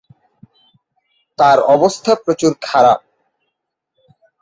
[1.39, 2.99] তার অবস্থা প্রচুর খারাপ।